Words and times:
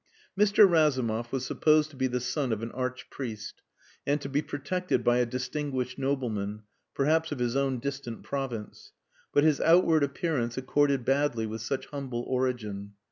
Mr. 0.35 0.67
Razumov 0.67 1.31
was 1.31 1.45
supposed 1.45 1.91
to 1.91 1.95
be 1.95 2.07
the 2.07 2.19
son 2.19 2.51
of 2.51 2.63
an 2.63 2.71
Archpriest 2.71 3.61
and 4.03 4.19
to 4.19 4.27
be 4.27 4.41
protected 4.41 5.03
by 5.03 5.19
a 5.19 5.27
distinguished 5.27 5.99
nobleman 5.99 6.63
perhaps 6.95 7.31
of 7.31 7.37
his 7.37 7.55
own 7.55 7.77
distant 7.77 8.23
province. 8.23 8.93
But 9.31 9.43
his 9.43 9.61
outward 9.61 10.01
appearance 10.01 10.57
accorded 10.57 11.05
badly 11.05 11.45
with 11.45 11.61
such 11.61 11.85
humble 11.85 12.23
origin. 12.23 12.93